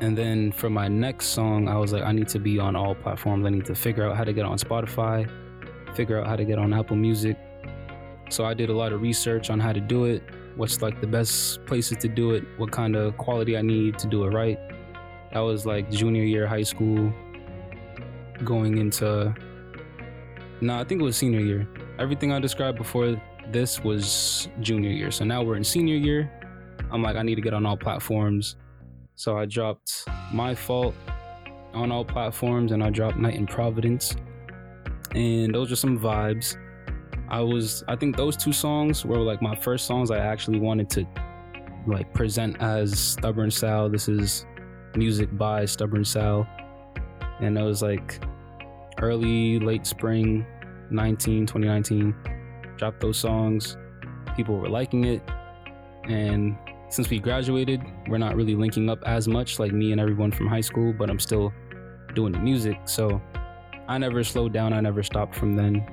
[0.00, 2.94] And then for my next song, I was like, I need to be on all
[2.94, 3.46] platforms.
[3.46, 5.30] I need to figure out how to get on Spotify,
[5.94, 7.36] figure out how to get on Apple Music.
[8.30, 10.22] So I did a lot of research on how to do it
[10.56, 14.06] what's like the best places to do it, what kind of quality I need to
[14.06, 14.58] do it right.
[15.32, 17.12] That was like junior year high school,
[18.44, 19.34] going into.
[20.60, 21.66] No, I think it was senior year.
[21.98, 25.10] Everything I described before this was junior year.
[25.10, 26.30] So now we're in senior year.
[26.90, 28.56] I'm like, I need to get on all platforms.
[29.14, 30.94] So I dropped My Fault
[31.74, 34.16] on all platforms and I dropped Night in Providence.
[35.14, 36.56] And those are some vibes.
[37.28, 40.90] I was I think those two songs were like my first songs I actually wanted
[40.90, 41.06] to
[41.86, 43.88] like present as Stubborn Sal.
[43.88, 44.46] This is
[44.96, 46.46] music by Stubborn Sal.
[47.40, 48.22] And it was like
[49.00, 50.46] early, late spring
[50.90, 52.14] 19, 2019.
[52.76, 53.76] Dropped those songs.
[54.36, 55.22] People were liking it.
[56.04, 56.56] And
[56.92, 60.46] since we graduated, we're not really linking up as much like me and everyone from
[60.46, 61.50] high school, but I'm still
[62.14, 62.76] doing the music.
[62.84, 63.20] So
[63.88, 64.74] I never slowed down.
[64.74, 65.86] I never stopped from then.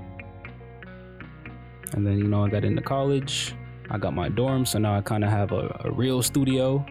[1.93, 3.55] And then, you know, I got into college.
[3.89, 4.65] I got my dorm.
[4.65, 6.85] So now I kind of have a, a real studio,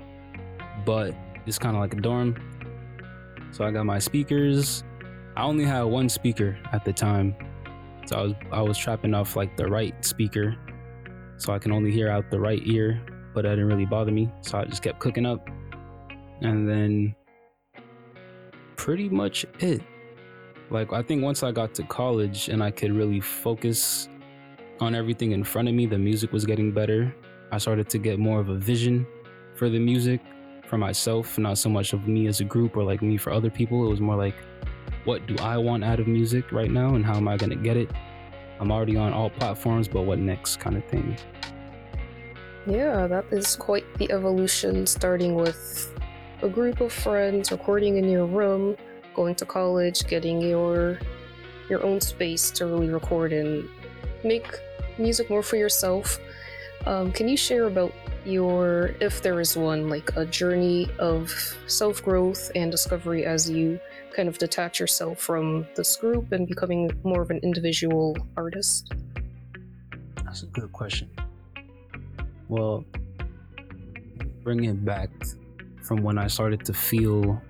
[0.87, 2.35] but it's kind of like a dorm.
[3.53, 4.85] So I got my speakers.
[5.37, 7.37] I only had one speaker at the time.
[8.07, 10.57] So I was I was trapping off like the right speaker.
[11.37, 13.01] So I can only hear out the right ear,
[13.38, 14.29] but that didn't really bother me.
[14.40, 15.48] So I just kept cooking up.
[16.40, 17.14] And then
[18.74, 19.81] pretty much it.
[20.70, 24.09] Like I think once I got to college and I could really focus
[24.81, 27.14] on everything in front of me, the music was getting better.
[27.53, 29.07] I started to get more of a vision
[29.55, 30.20] for the music
[30.66, 33.51] for myself, not so much of me as a group or like me for other
[33.51, 33.87] people.
[33.87, 34.35] It was more like,
[35.05, 37.57] what do I want out of music right now and how am I going to
[37.57, 37.88] get it?
[38.59, 41.16] I'm already on all platforms, but what next kind of thing.
[42.68, 45.90] Yeah, that is quite the evolution, starting with
[46.42, 48.76] a group of friends, recording in your room,
[49.14, 50.98] going to college, getting your
[51.70, 53.66] your own space to really record and
[54.22, 54.46] make
[54.98, 56.18] music more for yourself.
[56.85, 57.94] Um, can you share about
[58.26, 61.33] your, if there is one, like a journey of
[61.68, 63.81] self growth and discovery as you
[64.14, 68.92] kind of detach yourself from this group and becoming more of an individual artist?
[70.22, 71.09] That's a good question.
[72.49, 72.85] Well,
[74.43, 75.11] bring it back
[75.83, 77.41] from when I started to feel,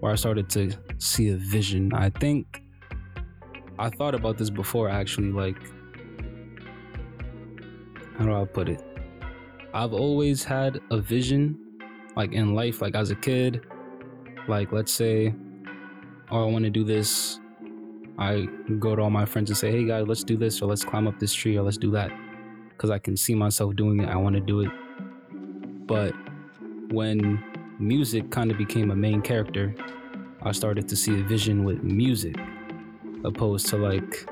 [0.00, 1.92] or I started to see a vision.
[1.92, 2.62] I think
[3.78, 5.56] I thought about this before actually, like
[8.16, 8.82] how do I put it?
[9.74, 11.58] I've always had a vision,
[12.16, 13.64] like in life, like as a kid.
[14.48, 15.34] Like, let's say,
[16.30, 17.38] oh, I want to do this.
[18.18, 18.48] I
[18.78, 21.06] go to all my friends and say, hey guys, let's do this, or let's climb
[21.06, 22.10] up this tree, or let's do that.
[22.78, 24.08] Because I can see myself doing it.
[24.08, 24.70] I want to do it.
[25.86, 26.14] But
[26.90, 27.42] when
[27.78, 29.74] music kind of became a main character,
[30.42, 32.36] I started to see a vision with music,
[33.24, 34.24] opposed to like,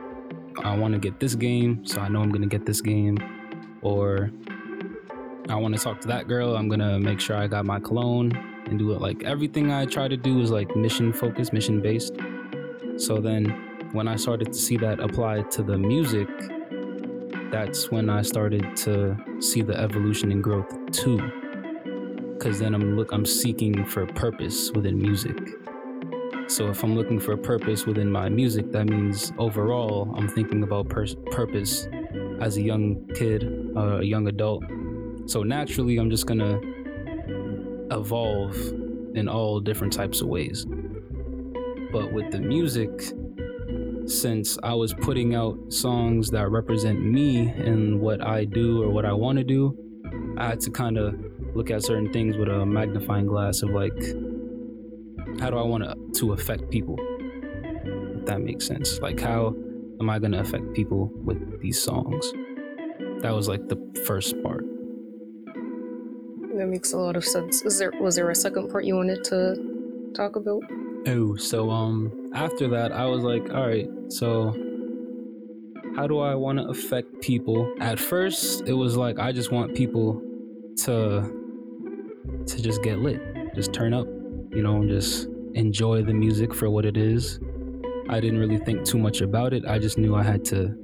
[0.62, 3.18] I want to get this game, so I know I'm going to get this game
[3.82, 4.30] or
[5.48, 8.32] I want to talk to that girl, I'm gonna make sure I got my cologne
[8.66, 9.00] and do it.
[9.00, 12.16] Like everything I try to do is like mission focused, mission based.
[12.96, 13.44] So then
[13.92, 16.28] when I started to see that applied to the music,
[17.50, 21.18] that's when I started to see the evolution and growth too.
[22.40, 25.38] Cause then I'm look I'm seeking for purpose within music.
[26.48, 30.62] So if I'm looking for a purpose within my music, that means overall I'm thinking
[30.62, 31.88] about purpose
[32.40, 34.64] as a young kid, uh, a young adult.
[35.26, 36.60] So naturally, I'm just gonna
[37.90, 38.56] evolve
[39.14, 40.66] in all different types of ways.
[41.90, 42.90] But with the music,
[44.06, 49.04] since I was putting out songs that represent me and what I do or what
[49.04, 49.76] I want to do,
[50.38, 51.14] I had to kind of
[51.54, 53.96] look at certain things with a magnifying glass of like,
[55.40, 56.96] how do I want to to affect people?
[58.18, 59.00] If that makes sense.
[59.00, 59.54] Like, how
[60.00, 62.32] am I going to affect people with these songs?
[63.22, 64.64] That was like the first part.
[66.56, 67.62] That makes a lot of sense.
[67.62, 70.62] Is there was there a second part you wanted to talk about?
[71.06, 74.54] Oh, so um after that I was like, all right, so
[75.94, 77.72] how do I want to affect people?
[77.80, 80.20] At first, it was like I just want people
[80.84, 81.32] to
[82.46, 83.20] to just get lit,
[83.54, 84.06] just turn up,
[84.50, 87.38] you know, and just enjoy the music for what it is.
[88.08, 89.64] I didn't really think too much about it.
[89.66, 90.74] I just knew I had to,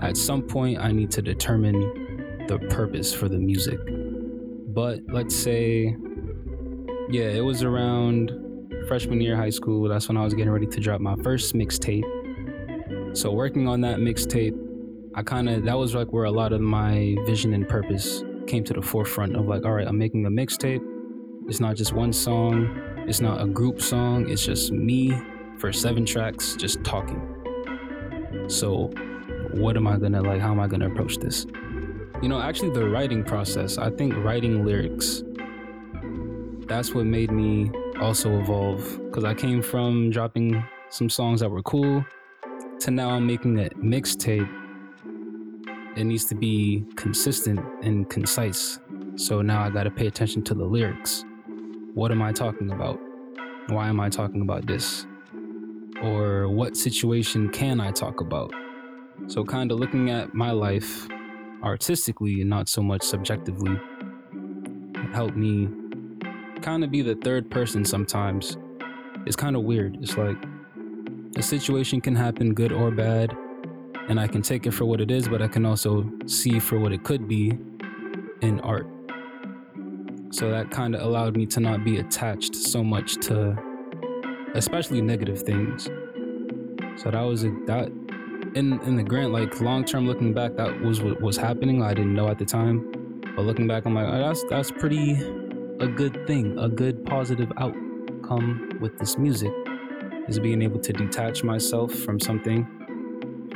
[0.00, 3.78] at some point, I need to determine the purpose for the music.
[4.68, 5.96] But let's say,
[7.10, 8.32] yeah, it was around
[8.92, 9.88] freshman year high school.
[9.88, 12.04] That's when I was getting ready to drop my first mixtape.
[13.16, 14.54] So, working on that mixtape,
[15.14, 18.62] I kind of, that was like where a lot of my vision and purpose came
[18.64, 20.82] to the forefront of like, all right, I'm making a mixtape.
[21.48, 22.68] It's not just one song,
[23.08, 25.18] it's not a group song, it's just me
[25.56, 27.22] for seven tracks just talking.
[28.48, 28.90] So,
[29.52, 30.42] what am I gonna like?
[30.42, 31.46] How am I gonna approach this?
[32.20, 35.22] You know, actually, the writing process, I think writing lyrics,
[36.66, 39.00] that's what made me also evolve.
[39.06, 42.04] Because I came from dropping some songs that were cool
[42.80, 44.48] to now I'm making a mixtape.
[45.96, 48.78] It needs to be consistent and concise.
[49.16, 51.24] So now I gotta pay attention to the lyrics.
[51.94, 52.98] What am I talking about?
[53.68, 55.06] Why am I talking about this?
[56.02, 58.52] or what situation can I talk about?
[59.28, 61.06] So, kind of looking at my life
[61.62, 63.78] artistically and not so much subjectively.
[65.12, 65.68] helped me
[66.62, 68.56] kind of be the third person sometimes.
[69.26, 69.98] It's kind of weird.
[70.00, 70.36] It's like
[71.36, 73.36] a situation can happen good or bad,
[74.08, 76.78] and I can take it for what it is, but I can also see for
[76.78, 77.58] what it could be
[78.40, 78.86] in art.
[80.30, 83.56] So that kind of allowed me to not be attached so much to
[84.54, 85.84] especially negative things.
[86.96, 87.88] So that was a that
[88.54, 91.82] in in the grant like long term looking back that was what was happening.
[91.82, 93.20] I didn't know at the time.
[93.36, 95.14] But looking back I'm like oh, that's that's pretty
[95.82, 99.52] a good thing, a good positive outcome with this music
[100.28, 102.64] is being able to detach myself from something,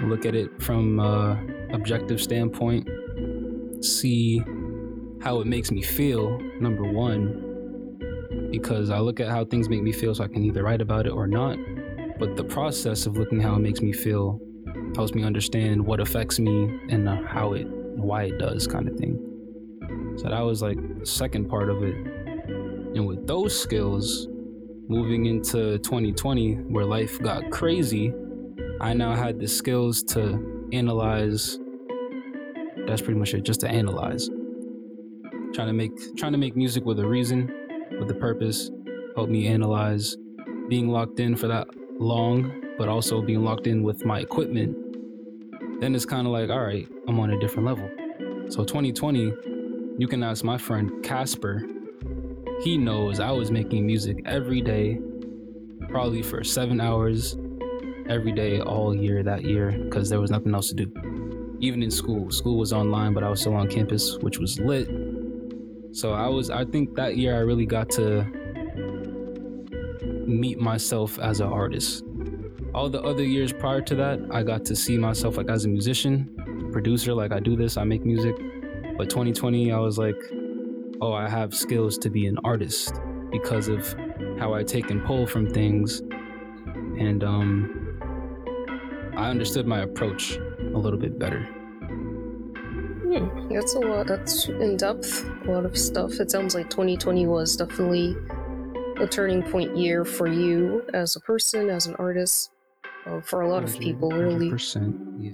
[0.03, 1.41] look at it from a
[1.73, 2.89] objective standpoint,
[3.81, 4.43] see
[5.23, 9.93] how it makes me feel, number one, because I look at how things make me
[9.93, 11.57] feel so I can either write about it or not.
[12.19, 14.41] But the process of looking how it makes me feel
[14.97, 18.97] helps me understand what affects me and uh, how it, why it does, kind of
[18.97, 19.23] thing.
[20.17, 22.16] So that was like the second part of it.
[22.97, 24.27] And with those skills,
[24.89, 28.15] moving into 2020 where life got crazy,
[28.81, 31.59] I now had the skills to analyze.
[32.87, 34.31] That's pretty much it, just to analyze.
[35.53, 37.53] Trying to make trying to make music with a reason,
[38.01, 38.71] with a purpose,
[39.15, 40.17] help me analyze.
[40.71, 41.69] Being locked in for that
[42.01, 44.75] long, but also being locked in with my equipment,
[45.81, 47.91] then it's kind of like, all right, I'm on a different level.
[48.49, 49.35] So 2020,
[49.99, 51.63] you can ask my friend Casper
[52.63, 54.99] he knows I was making music every day,
[55.89, 57.37] probably for seven hours
[58.09, 61.57] every day all year that year because there was nothing else to do.
[61.61, 64.89] Even in school, school was online, but I was still on campus, which was lit.
[65.93, 68.25] So I was, I think that year I really got to
[70.27, 72.05] meet myself as an artist.
[72.75, 75.69] All the other years prior to that, I got to see myself like as a
[75.69, 78.37] musician, producer, like I do this, I make music.
[78.99, 80.17] But 2020, I was like,
[81.01, 82.95] oh, I have skills to be an artist
[83.31, 83.95] because of
[84.39, 86.01] how I take and pull from things.
[86.99, 87.99] And um,
[89.17, 91.43] I understood my approach a little bit better.
[93.07, 94.07] Hmm, that's a lot.
[94.07, 95.29] That's in depth.
[95.47, 96.21] A lot of stuff.
[96.21, 98.17] It sounds like 2020 was definitely
[98.99, 102.51] a turning point year for you as a person, as an artist,
[103.07, 104.51] uh, for a lot of people, really.
[104.51, 105.33] Percent, yeah.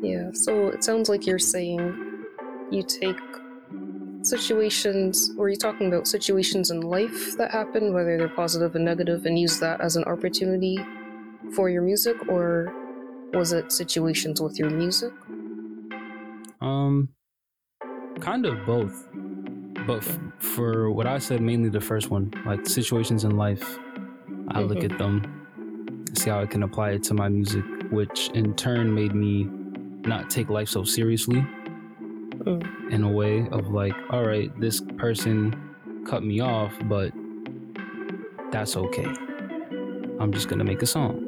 [0.00, 0.30] Yeah.
[0.32, 2.24] So it sounds like you're saying
[2.70, 3.18] you take
[4.26, 9.24] situations were you talking about situations in life that happen whether they're positive and negative
[9.24, 10.78] and use that as an opportunity
[11.54, 12.74] for your music or
[13.32, 15.12] was it situations with your music
[16.60, 17.08] um
[18.20, 19.06] kind of both
[19.86, 23.78] but f- for what i said mainly the first one like situations in life
[24.48, 24.62] i mm-hmm.
[24.62, 25.14] look at them
[26.14, 29.44] see how i can apply it to my music which in turn made me
[30.08, 31.46] not take life so seriously
[32.38, 32.92] mm.
[32.92, 35.74] in a way of like, all right, this person
[36.06, 37.12] cut me off, but
[38.50, 39.06] that's okay.
[40.18, 41.22] I'm just gonna make a song.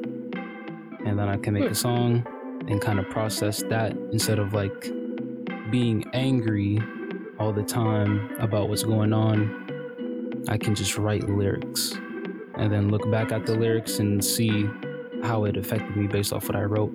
[1.05, 1.71] And then I can make mm.
[1.71, 2.25] a song
[2.67, 4.91] and kind of process that instead of like
[5.71, 6.79] being angry
[7.39, 9.65] all the time about what's going on.
[10.47, 11.93] I can just write lyrics
[12.57, 14.69] and then look back at the lyrics and see
[15.23, 16.93] how it affected me based off what I wrote.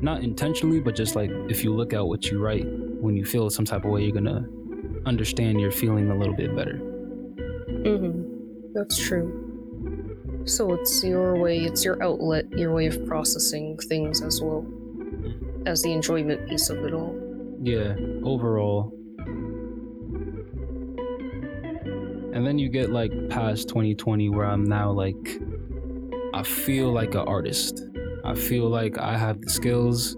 [0.00, 2.66] Not intentionally, but just like if you look at what you write,
[3.00, 4.46] when you feel some type of way, you're gonna
[5.06, 6.80] understand you're feeling a little bit better.
[7.68, 8.72] Mm-hmm.
[8.74, 10.42] That's true.
[10.44, 14.66] So it's your way, it's your outlet, your way of processing things as well
[15.66, 17.14] as the enjoyment piece of it all.
[17.62, 18.92] Yeah, overall.
[22.32, 25.40] And then you get like past 2020 where I'm now like
[26.34, 27.82] I feel like an artist.
[28.24, 30.16] I feel like I have the skills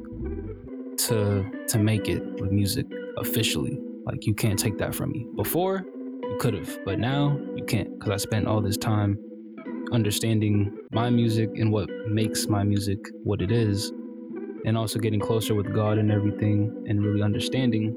[0.99, 2.87] to to make it with music
[3.19, 3.79] officially.
[4.05, 5.27] Like you can't take that from me.
[5.37, 5.85] Before
[6.23, 9.19] you could have, but now you can't because I spent all this time
[9.93, 13.93] understanding my music and what makes my music what it is,
[14.65, 17.95] and also getting closer with God and everything, and really understanding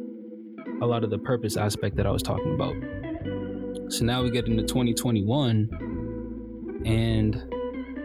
[0.82, 2.76] a lot of the purpose aspect that I was talking about.
[3.91, 5.70] So now we get into 2021,
[6.86, 7.43] and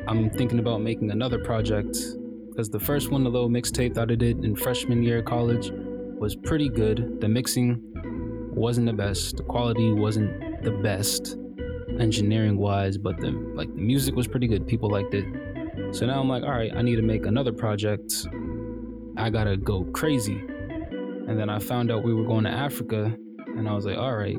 [0.09, 1.97] I'm thinking about making another project
[2.57, 5.71] because the first one, the little mixtape that I did in freshman year of college,
[6.19, 7.21] was pretty good.
[7.21, 7.83] The mixing
[8.55, 11.37] wasn't the best, the quality wasn't the best,
[12.01, 14.67] engineering wise, but the like the music was pretty good.
[14.67, 15.27] People liked it.
[15.91, 18.27] So now I'm like, all right, I need to make another project.
[19.19, 20.43] I gotta go crazy.
[21.29, 23.15] And then I found out we were going to Africa,
[23.49, 24.39] and I was like, all right,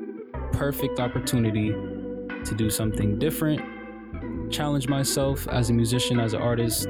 [0.53, 3.61] perfect opportunity to do something different,
[4.51, 6.88] challenge myself as a musician, as an artist,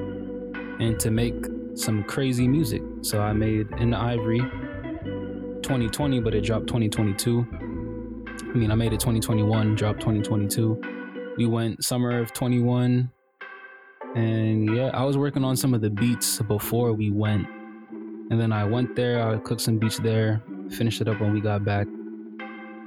[0.80, 1.36] and to make
[1.76, 2.82] some crazy music.
[3.02, 4.40] So I made In the Ivory
[5.62, 7.48] 2020, but it dropped 2022.
[8.42, 11.36] I mean, I made it 2021, dropped 2022.
[11.38, 13.12] We went summer of 21.
[14.16, 17.48] And yeah, I was working on some of the beats before we went.
[18.30, 21.42] And then I went there, I cooked some beats there, finished it up when we
[21.42, 21.88] got back.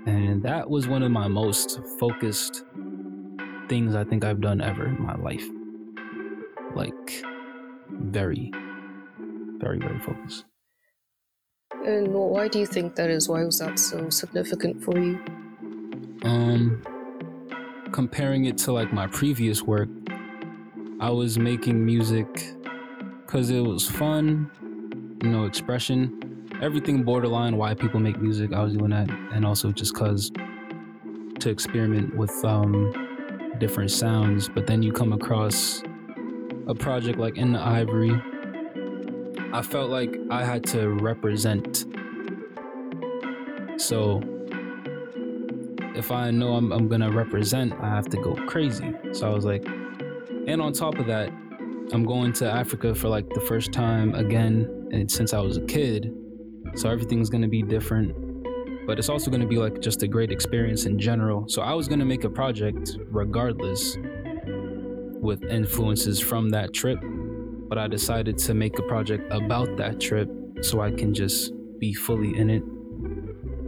[0.06, 2.64] And that was one of my most focused
[3.68, 5.46] things I think I've done ever in my life.
[6.74, 7.22] Like,
[7.92, 8.52] very,
[9.58, 10.44] very, very focused.
[11.84, 13.28] And why do you think that is?
[13.28, 15.18] Why was that so significant for you?
[16.22, 16.82] Um,
[17.92, 19.88] comparing it to like my previous work,
[21.00, 22.26] I was making music
[23.24, 24.50] because it was fun,
[25.22, 28.52] you know, expression, everything borderline why people make music.
[28.52, 30.30] I was doing that, and also just because
[31.38, 32.92] to experiment with um,
[33.58, 34.48] different sounds.
[34.48, 35.82] But then you come across
[36.70, 38.12] a project like In the Ivory.
[39.52, 41.84] I felt like I had to represent.
[43.76, 44.20] So
[45.96, 48.94] if I know I'm, I'm gonna represent, I have to go crazy.
[49.12, 49.66] So I was like,
[50.46, 51.30] and on top of that,
[51.92, 55.62] I'm going to Africa for like the first time again and since I was a
[55.62, 56.14] kid.
[56.76, 58.14] So everything's to be different.
[58.86, 61.46] But it's also to be like just a great experience in general.
[61.48, 63.96] So I was to make a project regardless
[65.20, 66.98] with influences from that trip.
[67.68, 70.30] But I decided to make a project about that trip
[70.62, 72.62] so I can just be fully in it.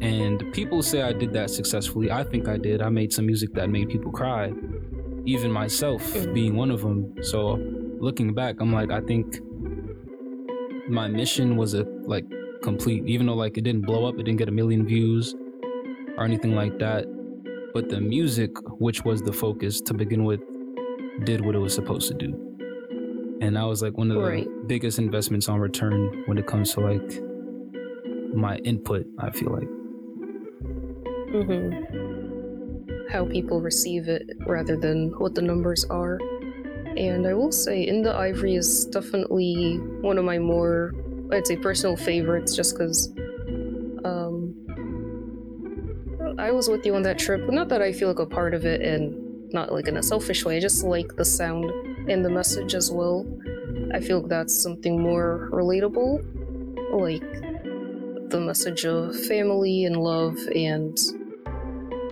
[0.02, 2.10] And people say I did that successfully.
[2.10, 2.82] I think I did.
[2.82, 4.52] I made some music that made people cry
[5.24, 6.34] even myself mm.
[6.34, 7.14] being one of them.
[7.22, 7.58] So
[8.00, 9.38] looking back, I'm like, I think
[10.88, 12.24] my mission was a like
[12.62, 15.34] complete, even though like it didn't blow up, it didn't get a million views
[16.16, 17.06] or anything like that.
[17.74, 20.40] But the music, which was the focus to begin with,
[21.24, 22.32] did what it was supposed to do.
[23.40, 24.48] And that was like one of the right.
[24.66, 27.22] biggest investments on return when it comes to like
[28.34, 29.68] my input, I feel like.
[31.32, 32.12] Mm-hmm
[33.12, 36.18] how people receive it rather than what the numbers are.
[36.96, 40.94] And I will say, In the Ivory is definitely one of my more,
[41.30, 43.12] I'd say, personal favorites just because
[44.04, 44.54] um,
[46.38, 47.48] I was with you on that trip.
[47.50, 49.14] Not that I feel like a part of it and
[49.52, 51.70] not like in a selfish way, I just like the sound
[52.10, 53.26] and the message as well.
[53.94, 56.24] I feel like that's something more relatable.
[56.92, 57.42] Like
[58.30, 60.96] the message of family and love and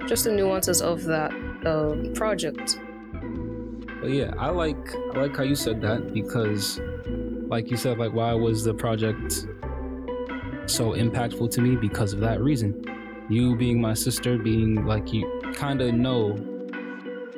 [0.07, 1.33] just the nuances of that
[1.65, 2.79] uh, project.
[4.01, 6.81] But yeah, I like I like how you said that because,
[7.49, 9.47] like you said, like why was the project
[10.67, 12.85] so impactful to me because of that reason.
[13.29, 16.37] You being my sister, being like you kind of know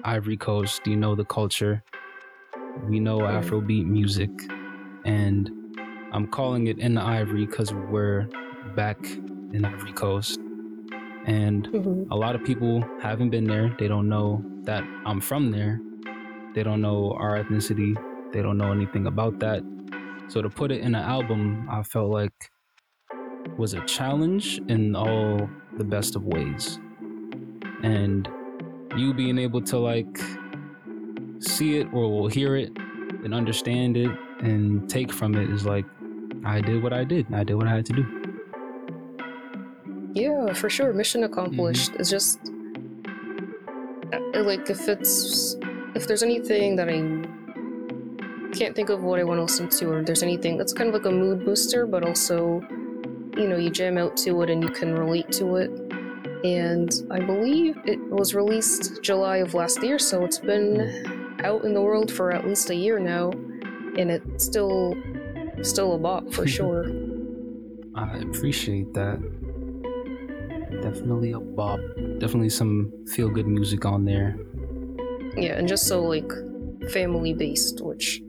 [0.05, 1.83] Ivory Coast, you know the culture.
[2.89, 4.31] We know Afrobeat music,
[5.05, 5.51] and
[6.13, 8.29] I'm calling it in the Ivory because we're
[8.75, 8.99] back
[9.53, 10.39] in Ivory Coast
[11.27, 12.11] and mm-hmm.
[12.11, 13.75] a lot of people haven't been there.
[13.79, 15.81] They don't know that I'm from there.
[16.55, 17.97] They don't know our ethnicity.
[18.33, 19.63] They don't know anything about that.
[20.29, 22.33] So to put it in an album, I felt like
[23.57, 26.79] was a challenge in all the best of ways.
[27.83, 28.29] And
[28.97, 30.21] you being able to like
[31.41, 32.71] see it or hear it
[33.25, 35.85] and understand it and take from it is like
[36.45, 37.33] I did what I did.
[37.33, 38.23] I did what I had to do.
[40.13, 40.93] Yeah, for sure.
[40.93, 41.93] Mission accomplished.
[41.93, 42.01] Mm-hmm.
[42.01, 42.39] It's just
[44.13, 45.57] uh, like if it's
[45.95, 47.01] if there's anything that I
[48.55, 50.95] can't think of what I want to listen to, or there's anything that's kind of
[50.95, 52.61] like a mood booster, but also
[53.37, 55.92] you know you jam out to it and you can relate to it.
[56.45, 61.75] And I believe it was released July of last year, so it's been out in
[61.75, 64.97] the world for at least a year now, and it's still
[65.63, 66.87] still a bop for sure.
[67.95, 69.21] I appreciate that
[70.83, 71.81] definitely a bop.
[72.19, 74.37] Definitely some feel good music on there.
[75.37, 76.31] Yeah, and just so like
[76.91, 78.23] family based, which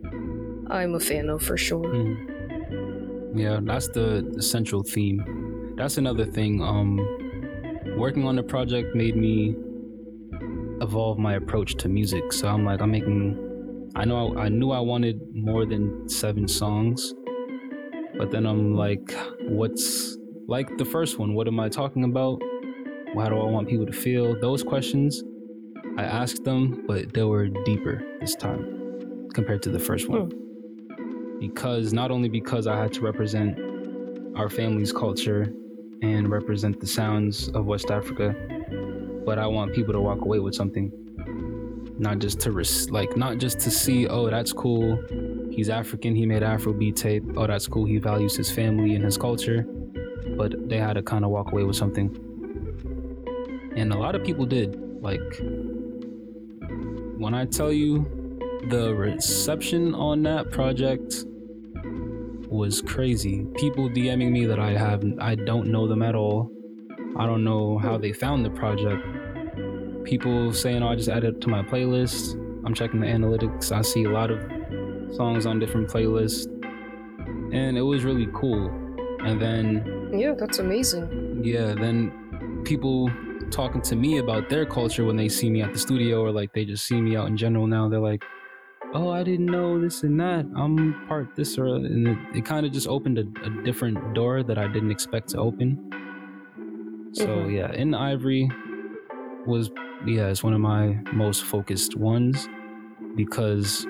[0.68, 1.84] I'm a fan of for sure.
[1.84, 3.36] Mm.
[3.36, 5.74] Yeah, that's the, the central theme.
[5.76, 6.62] That's another thing.
[6.62, 7.00] Um,
[8.04, 9.56] working on the project made me
[10.82, 12.34] evolve my approach to music.
[12.34, 13.90] So I'm like, I'm making.
[13.96, 17.14] I know I, I knew I wanted more than seven songs,
[18.18, 20.18] but then I'm like, what's
[20.50, 22.42] like the first one, what am I talking about?
[23.16, 24.38] How do I want people to feel?
[24.38, 25.24] Those questions,
[25.98, 30.30] I asked them, but they were deeper this time compared to the first one.
[30.30, 31.40] Hmm.
[31.40, 33.58] Because not only because I had to represent
[34.36, 35.54] our family's culture
[36.04, 38.36] and represent the sounds of West Africa,
[39.26, 40.92] but I want people to walk away with something.
[41.98, 45.02] Not just to res- like not just to see, oh, that's cool.
[45.52, 47.24] He's African, he made Afrobeat tape.
[47.38, 47.86] Oh, that's cool.
[47.86, 49.66] He values his family and his culture
[50.36, 52.10] but they had to kind of walk away with something.
[53.76, 54.80] And a lot of people did.
[55.02, 55.42] Like,
[57.18, 58.40] when I tell you
[58.70, 61.26] the reception on that project
[62.54, 63.46] was crazy.
[63.56, 66.52] People DMing me that I have I don't know them at all.
[67.18, 69.04] I don't know how they found the project.
[70.04, 73.72] People saying, "Oh, I just added it to my playlist." I'm checking the analytics.
[73.72, 74.40] I see a lot of
[75.16, 76.46] songs on different playlists,
[77.54, 78.68] and it was really cool.
[79.26, 81.42] And then, yeah, that's amazing.
[81.44, 83.10] Yeah, then people
[83.52, 86.54] talking to me about their culture when they see me at the studio, or like
[86.54, 87.68] they just see me out in general.
[87.68, 88.24] Now they're like,
[88.94, 90.46] oh, I didn't know this and that.
[90.56, 94.44] I'm part this or and it, it kind of just opened a, a, different door
[94.44, 95.90] that I didn't expect to open.
[97.14, 97.52] So mm-hmm.
[97.52, 98.50] yeah, in Ivory
[99.46, 99.72] was
[100.06, 102.48] yeah, it's one of my most focused ones
[103.16, 103.88] because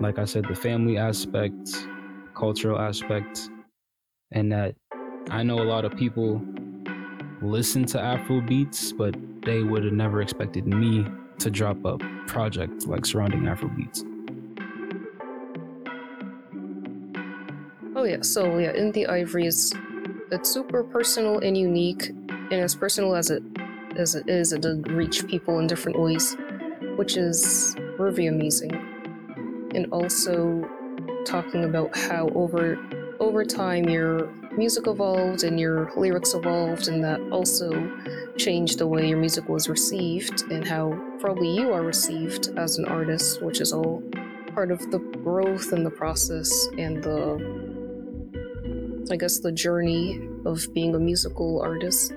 [0.00, 1.88] like I said, the family aspect,
[2.34, 3.50] cultural aspect,
[4.32, 4.74] and that
[5.30, 6.42] I know a lot of people
[7.42, 11.06] listen to Afro beats, but they would have never expected me
[11.38, 14.04] to drop a project like surrounding Afro beats.
[18.06, 19.74] Yeah, so yeah, in the Ivories,
[20.30, 23.42] it's super personal and unique, and as personal as it
[23.96, 26.36] as it is, it did reach people in different ways,
[26.96, 28.74] which is really amazing.
[29.74, 30.68] And also
[31.24, 32.78] talking about how over
[33.18, 34.26] over time your
[34.56, 37.70] music evolved and your lyrics evolved, and that also
[38.36, 42.84] changed the way your music was received and how probably you are received as an
[42.84, 44.02] artist, which is all
[44.54, 47.65] part of the growth and the process and the
[49.10, 52.12] I guess, the journey of being a musical artist.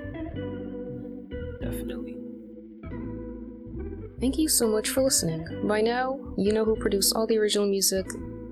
[1.62, 2.18] Definitely.
[4.20, 5.68] Thank you so much for listening.
[5.68, 8.06] By now, you know who produced all the original music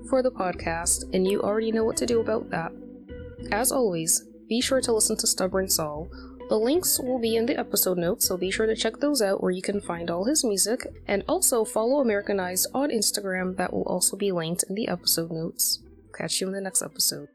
[0.08, 2.72] for the podcast, and you already know what to do about that.
[3.52, 6.08] As always, be sure to listen to Stubborn Saul.
[6.48, 9.42] The links will be in the episode notes, so be sure to check those out
[9.42, 13.82] where you can find all his music, and also follow Amerikinized on Instagram, that will
[13.82, 15.82] also be linked in the episode notes.
[16.16, 17.28] Catch you in the next episode.